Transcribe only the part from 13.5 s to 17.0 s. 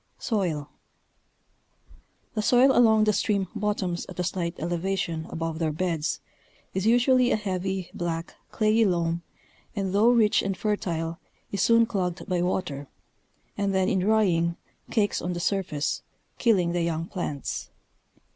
and then in drying, cakes on the surface, killing the